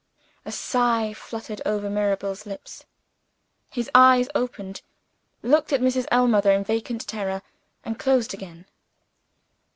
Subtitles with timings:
[0.45, 2.85] A sigh fluttered over Mirabel's lips.
[3.69, 4.81] His eyes opened,
[5.43, 6.07] looked at Mrs.
[6.11, 7.43] Ellmother in vacant terror,
[7.83, 8.65] and closed again.